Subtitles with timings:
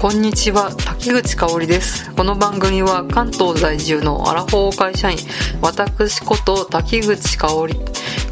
[0.00, 2.10] こんにちは滝口香織です。
[2.14, 5.18] この番組は関東在住のアラフォー会社員
[5.60, 7.74] 私こと滝口香織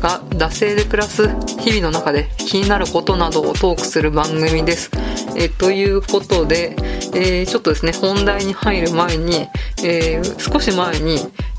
[0.01, 1.29] が惰性で暮らす
[1.61, 4.91] 日々の中で気になることなどをトークする番組です。
[5.37, 6.75] えということで、
[7.15, 9.47] えー、ちょっとですね本題に入る前に、
[9.85, 11.19] えー、少し前に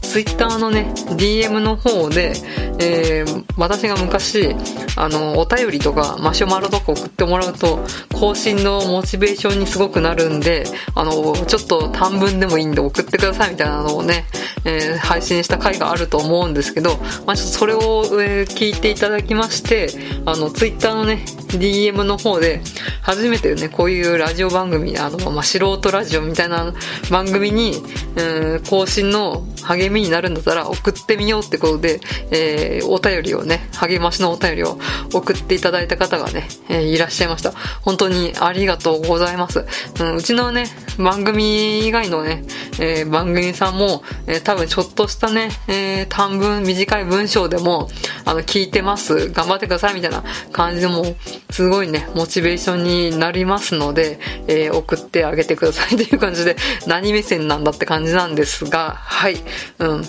[0.10, 2.34] ツイッターのね、DM の方で、
[2.80, 4.56] えー、私が昔、
[5.00, 7.80] あの、お便りとかマシュマロとか送ってもらうと、
[8.14, 14.26] 更新のモチベーションにすごくなるんで、あの、ちょっと短文でもいいんで送ってくださいみたいなのをね、
[14.66, 17.80] えー、配信した回があると思うんですけど、まあ、ちょっとそれを、
[18.22, 19.88] えー、聞いていただきまして、
[20.26, 22.62] あの、ツイッターのね、DM の方で、
[23.02, 26.74] 初めてね、こういうラジオ番組、あの、まあ、素人ラジオみたいな
[27.10, 27.82] 番組に、
[28.18, 34.78] うん、更新の励みになるんだったら送ってみようってことで、えー、お便りをね、励ましのお便りを
[35.14, 37.52] 送っていただいた方がね、えー、いらっしゃいました。
[37.82, 39.66] 本当にありがとうございます。
[40.00, 40.66] うん、うちのね、
[40.98, 42.44] 番組以外のね、
[42.80, 47.90] えー、番組さんも、えー、多分ちょっとしたね、え、短文、短い文章でも、
[48.26, 51.16] あの、聞いてます、頑張ってくださいみたいな感じでも、
[51.50, 56.56] すごいね、モチベーションになりますので、え、送ってあげてくださいという感じで、
[56.88, 59.38] 何目線なんだって感じなんですが、はい、
[59.80, 60.04] うん。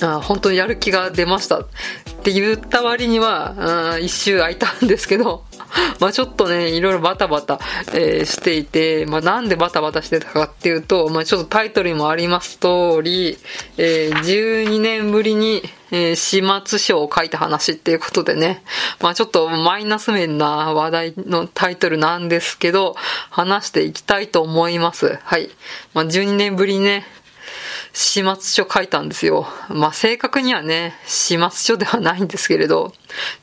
[0.00, 1.66] あ本当にやる気が出ましたっ
[2.22, 5.44] て言った割には、一周空いたんですけど、
[6.00, 7.58] まあちょっとね、いろいろバタバタ、
[7.92, 13.38] えー、していて、まあなんでバタバタしてたかっていうと、まあちょっとタイトルにもあります通り、
[13.78, 18.62] えー、12年ぶりに、えー、始末書を書いた話っていうことでね、
[19.00, 22.96] まあちょっとマイナス面な話題のタイトルなんですけど、
[23.30, 25.18] 話していきたいと思います。
[25.24, 25.50] はい。
[25.94, 27.06] まあ12年ぶりにね、
[27.92, 29.46] 始末書書いたんですよ。
[29.68, 32.92] まあ、正確にはね、始末書ではないんですけれど、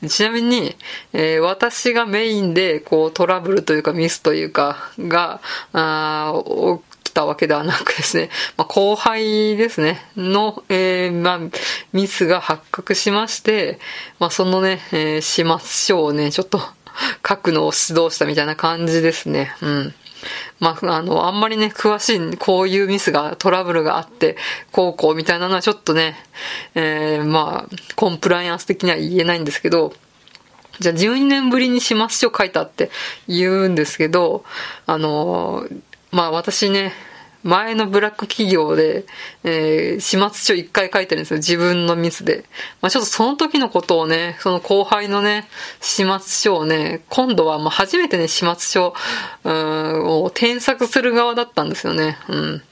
[0.08, 0.76] ちなみに、
[1.12, 5.40] えー、私がメインで、こう、トラブルというかミスというか、が、
[5.72, 6.34] あ
[7.04, 11.40] 起きたわけではなくですね、まあ、後輩ですね、の、えー、まあ、
[11.92, 13.78] ミスが発覚しまして、
[14.18, 16.60] まあ、そのね、えー、始末書をね、ちょっと
[17.26, 19.54] 書くのを指導したみたいな感じですね。
[19.62, 19.94] うん。
[20.58, 24.36] まあ、あの、あんまりね、詳しい、こういうミスが、トラブルがあって、
[24.72, 26.16] こうこうみたいなのはちょっとね、
[26.74, 29.92] えー、まあ、コンプライアンス的には言えないんですけど、
[30.80, 32.90] じゃあ12年ぶりに始末書書いたって
[33.28, 34.44] 言うんですけど、
[34.86, 35.66] あの、
[36.10, 36.92] まあ私ね、
[37.42, 39.04] 前のブラック企業で、
[39.44, 41.38] えー、始末書一回書いてるんですよ。
[41.38, 42.44] 自分のミスで。
[42.80, 45.48] まあちょっとその時のことをね、その後輩のね、
[45.80, 48.94] 始末書をね、今度はまあ初めてね、始末書、
[49.44, 52.18] うん、を添削する側だったんですよね。
[52.28, 52.62] うん。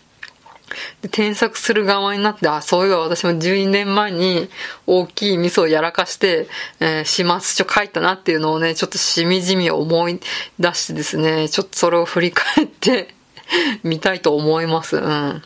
[1.03, 4.49] で、添削する側になって、あ、そういえば私も12年前に
[4.87, 6.49] 大きいミスをやらかして、
[6.81, 10.21] えー、始末書書いたなっていうのをね、ちょっとしみじみ思い
[10.59, 13.15] 出してですね、ちょっとそれを振り返って
[13.83, 14.97] 見たいと思います。
[14.97, 15.43] うん。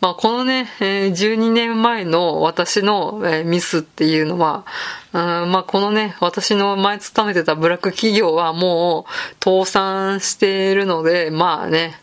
[0.00, 4.64] まあ、このね、え、12年前の私の、え、ミスっていうのは、
[5.12, 12.00] うん、まあ、このね、私の前勤めてたブラック企業はもう倒産しているので、まあね、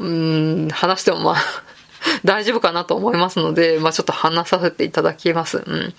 [0.00, 1.36] うん、話してもまあ
[2.24, 5.58] 大丈夫かなと思いますので、まあちょっと話させていただきます。
[5.58, 5.94] うん。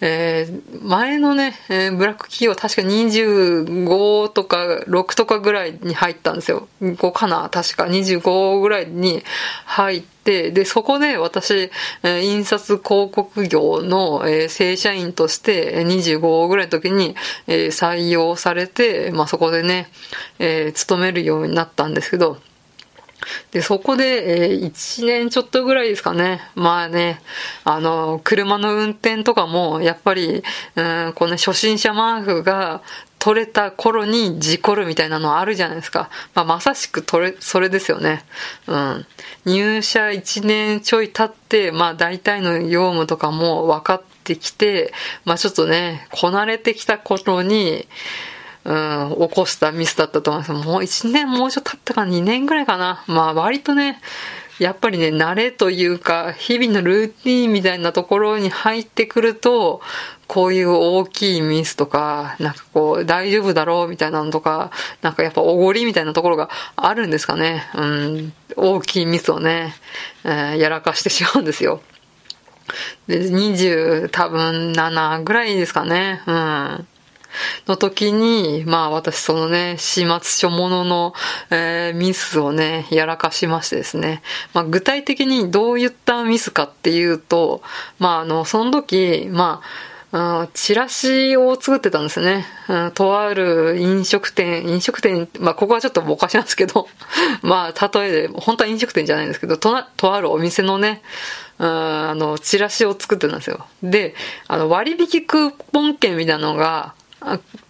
[0.00, 6.68] えー、前のね、えー、ブラック企業確か25とか6とかぐらいに入ったんですよ。
[6.82, 9.22] 5かな確か25ぐらいに
[9.66, 11.70] 入って、で、そこで私、
[12.02, 17.14] え、印刷広告業の、え、正社員として25ぐらいの時に、
[17.46, 19.90] え、採用されて、まあそこでね、
[20.38, 22.38] え、勤めるようになったんですけど、
[23.52, 26.40] で、そこで、えー、1年ちょっとぐらいですかね。
[26.54, 27.20] まあね、
[27.64, 30.42] あの、車の運転とかも、やっぱり、
[30.76, 32.82] うん、この初心者マークが
[33.20, 36.08] 取れた頃に事故るみたいなのあるじゃないですか。
[36.34, 38.24] まあ、まさしく取れ、それですよね。
[38.66, 39.06] うん。
[39.44, 44.92] 入社1年ちょい経って、まあ、大体の業務とかも分かってきて、
[45.26, 47.86] まあ、ちょっとね、こなれてきた頃に、
[48.64, 50.66] うん、起こしたミスだったと思います。
[50.66, 53.04] もう1年もうちょっと経ったか2年ぐらいかな。
[53.06, 54.00] まあ割とね、
[54.60, 59.80] やっぱりね、慣れというか、日々のルーティンみたいなところに入ってくると、
[60.26, 64.70] こういう大きいミスとか、なんかこう、大丈夫だろうみたいなのとか、
[65.00, 67.70] なんかやっぱおごりみたいなところがあるんですかね。
[67.74, 69.74] うん、大きいミスをね、
[70.24, 71.80] えー、やらかしてしまうんですよ。
[73.06, 76.20] で、20多分7ぐらいですかね。
[76.26, 76.86] うん。
[77.66, 81.14] の時に、まあ私そのね、始末書ものの、
[81.50, 84.22] えー、ミスをね、やらかしましてですね。
[84.54, 87.62] まあ具体的にどういったミスかっていうと、
[87.98, 92.44] まああの、その時、まあ、うん、チラシを作ってたんですね。
[92.94, 96.88] とある飲食店、飲食店、まあ、ここはちょっとおかしなんですけど、
[97.42, 101.02] まあ、例えで、本当は飲食店じゃないんですけど、ととあるお店のね、
[101.58, 103.66] あの、チラシを作ってたんですよ。
[103.84, 104.16] で、
[104.48, 106.94] あの、割引クーポン券みたいなのが、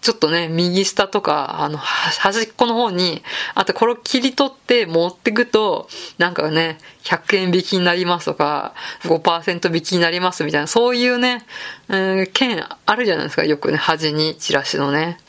[0.01, 3.21] ちょっとね、右下とか、あの、端っこの方に、
[3.53, 11.45] あとこれを切り取って持ってくと、なんかね、100円引きになりますとか、5%引きになりますみたいな、そういうね、
[11.89, 15.19] えー、券あるじゃないですか、よくね、端にチラシのね。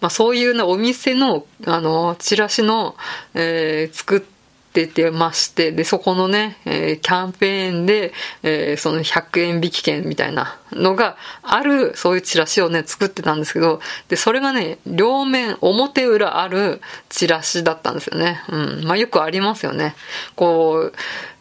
[0.00, 2.94] まあそういうね、お店の、あの、チラシの、
[3.34, 4.37] えー、作って
[4.78, 8.12] 出てまして、で、そこのね、えー、キャンペーンで、
[8.44, 18.40] えー、その100円引き券みたいなのがある、そういうチラシをね、作ってたんですけど、で、それがね、両面、表裏あるチラシだったんですよね。
[18.48, 18.84] うん。
[18.84, 19.96] まあ、よくありますよね。
[20.36, 20.92] こう、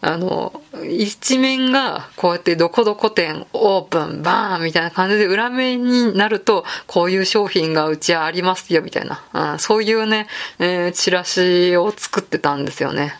[0.01, 9.23] あの、一面がこうやってどこどこ店オープンバーンみたいな感じで裏面になるとこういう商品がうちはありますよみたいな、
[9.53, 10.27] うん、そういうね、
[10.59, 13.15] えー、チラシを作ってたんですよね。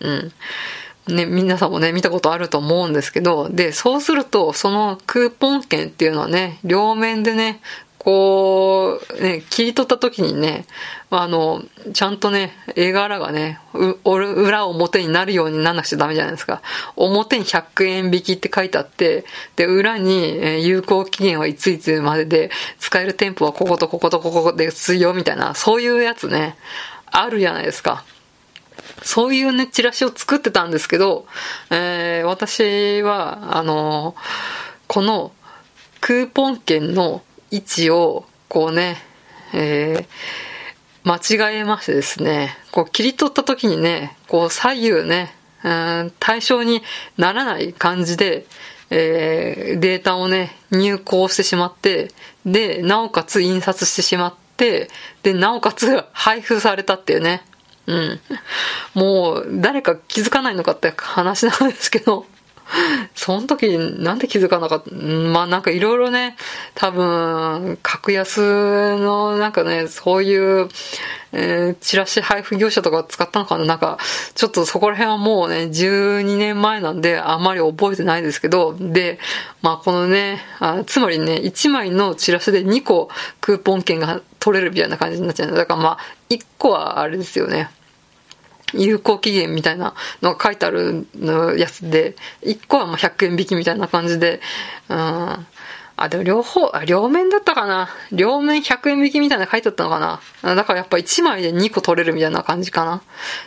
[0.00, 0.32] うん。
[1.08, 7.60] ね、皆さんもね、見たことあると思うんですけど、で、そうすると、そのクーポン券っていうのはね、両面でね、
[7.98, 10.66] こう、ね、切り取った時にね、
[11.10, 11.62] あの、
[11.92, 13.60] ちゃんとね、絵柄がね、
[14.04, 16.62] 裏表になるようになんなくちゃダメじゃないですか。
[16.96, 19.24] 表に100円引きって書いてあって、
[19.54, 22.50] で、裏に、え有効期限はいついつまでで、
[22.80, 26.56] 使える店舗はこことこことここで水曜みたいな、そういうやつね、
[27.06, 28.04] あるじゃないですか。
[29.02, 31.26] そういうね、チラシを作ってたんですけど、
[31.70, 34.14] えー、私は、あの
[34.86, 35.32] この
[36.00, 38.98] クーポン券の位置を、こうね、
[39.54, 45.34] えー、間違えましてですね、こう切り取った時にね、こう左右ね、
[45.64, 46.82] うん、対象に
[47.16, 48.46] ならない感じで、
[48.90, 52.10] えー、データをね、入稿してしまって、
[52.44, 54.90] で、なおかつ印刷してしまって、
[55.22, 57.42] で、なおかつ配布されたっていうね。
[57.86, 58.20] うん。
[58.94, 62.26] もう、誰か気づかないのかって話なんですけど、
[63.14, 66.36] その時なんで気づかなかったまあなんかいろいろね、
[66.74, 70.68] 多分、格安のなんかね、そういう、
[71.32, 73.64] えー、チラシ配布業者とか使ったのかな？
[73.64, 73.98] なんか、
[74.34, 79.18] ちょっとそこら辺はもうね、12年前なんであんまり覚えてないですけど、で、
[79.62, 83.08] まあこのね、あつまりね、1枚のチラシで2個
[83.40, 85.98] クーポン券が取れるみたいな感じになっちゃうだからまあ、
[86.28, 87.70] 1個はあれですよね。
[88.74, 94.40] 有効期限みたいなのが書いてあるのやつで、1個はまあ100円引きみたいな感じで、
[94.88, 95.46] うん。
[95.96, 97.88] あ、でも両方、あ、両面だったかな。
[98.12, 100.54] 両面100円引きみたいな書いてあったのかな。
[100.54, 103.02] だからやっぱ1枚で2個取れるみたいな感じか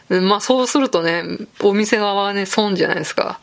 [0.09, 0.21] な。
[0.21, 1.23] まあそうするとね、
[1.61, 3.39] お店側はね、損じゃないですか。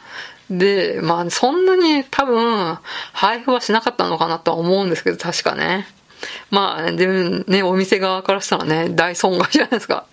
[0.50, 2.78] で、まあそんなに多分、
[3.12, 5.86] 配布はしなかったのかなとは思うんですけど、確かね。
[6.50, 10.06] まあ、でもね、お店側からしたらね、大損害じゃないですか。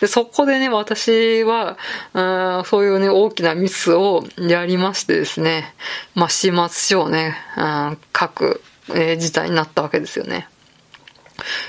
[0.00, 1.76] でそこでね、私は、
[2.14, 5.74] あ、そういうね、大きなミスをやりましてですね、
[6.14, 10.48] まあ、始末書をね、うん、書く、えー、事態になったわけですよね。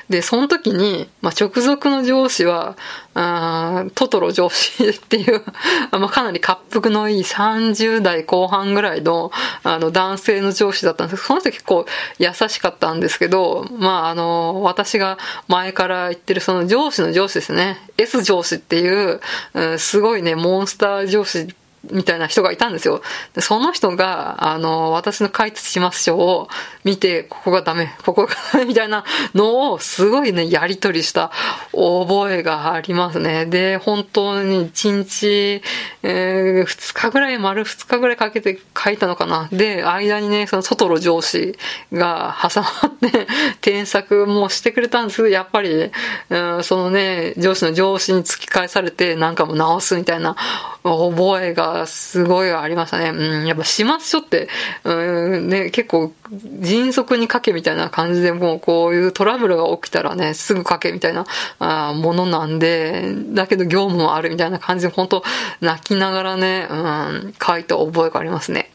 [0.09, 2.77] で、その時に、まあ、直属の上司は、
[3.13, 5.43] あトトロ上司 っていう
[5.91, 9.31] まあ、かなり滑腹のいい30代後半ぐらいの、
[9.63, 11.85] あの、男性の上司だったんですけど、その人結構
[12.19, 17.77] 優しかったんですけど、まあ、あの、私が前から言ってるその上司の上司ですね。
[17.97, 19.19] S 上司っていう、
[19.53, 21.53] うん、すごいね、モンスター上司
[21.89, 23.01] みたいな人がいたんですよ。
[23.33, 26.47] でその人が、あの、私の書いてします書を
[26.83, 31.31] 見て、ここがダメ、ここがダメ みたいなのをすごいね、やりとりした
[31.71, 33.45] 覚えがありますね。
[33.45, 35.63] で、本当に1日、
[36.03, 39.47] えー、2日ぐらい、丸2日ぐらいかけて書いたのかな。
[39.51, 41.57] で、間にね、その外の上司
[41.91, 43.27] が挟まって
[43.61, 45.91] 添削もしてくれたんですけど、やっぱり、
[46.29, 50.35] うん、そのね、上司の上司に突き返されて、なんかも直すみたいな
[50.83, 53.09] 覚えがすごいありましたね。
[53.09, 54.49] うん、やっぱ始末書って、
[54.83, 56.13] うん、ね、結構
[56.59, 61.25] 迅速に書けみたいな感じでもうこういうトラブルが起きたらね、すぐ書けみたいな
[61.59, 65.23] あものなんで、だけど業務もあるみたいな感じで本当
[65.59, 68.71] 泣きながらね、うん、書いた覚えがありますね。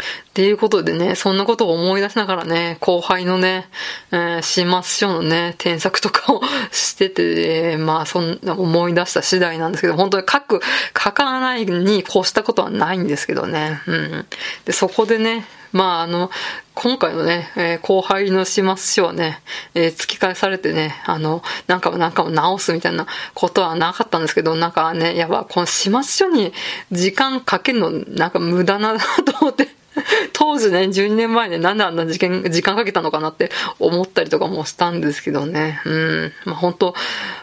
[0.00, 3.68] っていうことでね、そんなことを思い出しながらね、後輩のね、
[4.10, 6.40] えー、始末書のね、添削とかを
[6.70, 10.60] してて、まあ、そんな思い出した次第なんですけど、本当に書く、
[10.96, 13.80] 書かないに越したことはないんですけどね。
[13.86, 14.26] うん。
[14.64, 16.30] で、そこでね、まあ、あの、
[16.74, 19.40] 今回のね、えー、後輩の始末書はね、
[19.74, 26.52] えー、突き返されてね、あの、なんかもなんかも直すみたいなことはなかったんですけど、なんかね、やっぱこの始末書に
[26.90, 29.68] 時間かけるの、なんか無駄だなと思って
[30.32, 35.80] 当時ね、12年前ね、なんであんな時間、時間かけたのかなって思ったりとかもしたんですけどね。
[35.84, 36.32] うん。
[36.44, 36.94] まあ本当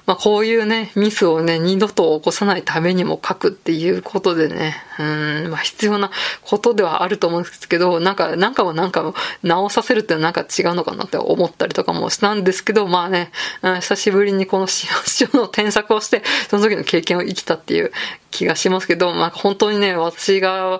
[0.05, 6.11] まあこういうね、ミスをね、二度と起こさないためにも書くっていうことでね、うん、まあ必要な
[6.41, 14.87] ことではあると思うんですけど、なんか、なんかもなんか直させるってのはなんか違うのかなって思ったりとかもしたんですけど、まあね、うん、久しぶりにこのシ
[15.33, 17.91] マの添削をして、その時の経験を生きたっていう
[18.37, 20.79] 気がしますけど、まあ本当にね、私が、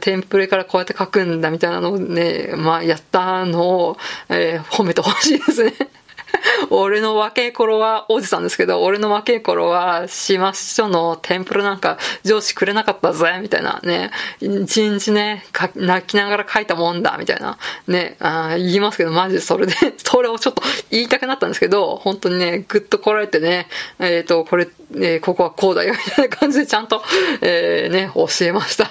[0.00, 3.96] テンプレからこうやって書くんだみたいなのをね、まあやったのを、
[4.28, 5.72] えー、褒めてほしいですね。
[6.70, 14.10] 俺の若い頃は、おじさんですけど、俺の若い頃は、島師匠のテンプルなんか上司くれなかったぜ、みたいなね。
[14.40, 15.44] 一日ね、
[15.76, 17.58] 泣きながら書いたもんだ、みたいな。
[17.86, 27.02] ね、あ言いますけど、マジでそれで、 それをちょっと言いたくなったんですけど、本当にね、ぐっとこられてね、えっ、ー、と、これ、えー、ここはこうだよ、みたいな感じでちゃんと、
[27.40, 28.90] えー、ね、教えました。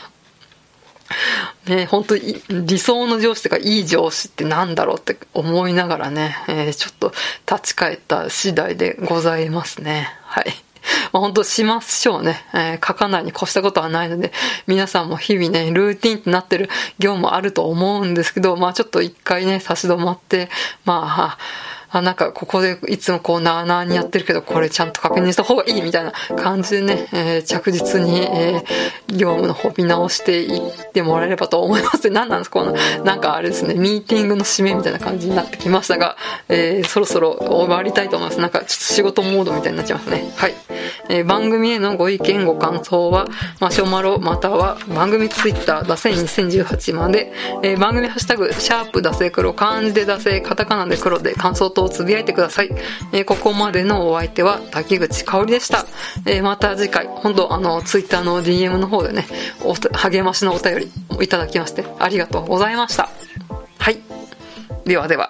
[1.68, 7.13] ね、本当に理想の上司とかいい上司ってなんだろうって思いながらね、えー、ちょっと
[7.50, 10.10] 立ち返った次第でございますね。
[10.24, 10.46] はい。
[11.12, 14.32] まあ、本当しましょうね、えー、書かないに越したことはないので、
[14.65, 20.50] 皆さんも日々ね、ルーティンってなってる業務もあると思うんですけど、まあちょっと一回ね、差し止まって、
[20.86, 21.38] まあ、
[21.92, 32.10] あ、なんかここでいつもこうなーなーにやってるけど、これちゃんと確認した方がいいみたいな感じでね、えー、着実に、えー、業務の方見直していってもらえればと思います。
[32.10, 36.16] 何なんですかこの、なんかあれですね、ミーティングの締めみたいな感じになってきましたが、
[36.50, 38.40] えー、そろそろ終わりたいと思います。
[38.40, 40.32] なんかちょっと仕事モードみたいになっちゃいますね。
[40.36, 40.54] はい。
[41.10, 43.27] えー、番組へのご意見、ご感想は、
[43.60, 47.31] マシュマロまたは番組ツイッター、ダセイ2018まで、
[47.63, 52.70] えー、番組ハッシュタグ、シャープダセ黒、漢字でダセカタカナで黒で感想等をつぶやいてください。
[53.12, 55.86] えー、ここまでのお相手は滝口香織でした。
[56.25, 59.25] え、また次回、本当あの、ツイッターの DM の方でね
[59.63, 60.91] お、励ましのお便り
[61.24, 63.10] いただきまして、ありがとうございました。
[63.77, 64.00] はい。
[64.86, 65.29] ではでは。